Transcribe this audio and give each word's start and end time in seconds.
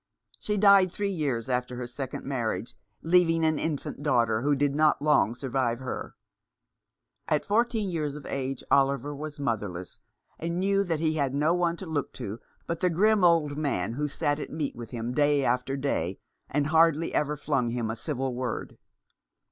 She 0.39 0.57
died 0.57 0.91
three 0.91 1.11
years 1.11 1.47
after 1.47 1.75
her 1.75 1.85
second 1.85 2.25
marriage, 2.25 2.75
leaving 3.03 3.45
an 3.45 3.59
infant 3.59 4.01
daughter 4.01 4.41
who 4.41 4.55
did 4.55 4.73
not 4.73 4.99
long 4.99 5.35
survive 5.35 5.79
her. 5.79 6.15
At 7.27 7.45
four 7.45 7.63
teen 7.65 7.87
years 7.87 8.15
of 8.15 8.25
age 8.25 8.63
Oliver 8.71 9.15
was 9.15 9.39
motherless, 9.39 9.99
and 10.39 10.59
knew 10.59 10.83
that 10.85 11.01
he 11.01 11.17
had 11.17 11.35
no 11.35 11.53
one 11.53 11.77
to 11.77 11.85
look 11.85 12.13
to 12.13 12.39
but 12.65 12.79
the 12.79 12.89
grim 12.89 13.23
old 13.23 13.55
man 13.59 13.93
who 13.93 14.07
sat 14.07 14.39
at 14.39 14.49
meat 14.49 14.75
with 14.75 14.89
him 14.89 15.11
day 15.11 15.45
after 15.45 15.77
day, 15.77 16.17
and 16.49 16.63
34i 16.65 16.65
Rough 16.65 16.65
Justice. 16.65 16.71
hardly 16.71 17.13
ever 17.13 17.37
flung 17.37 17.67
him 17.67 17.91
a 17.91 17.95
civil 17.95 18.33
word. 18.33 18.79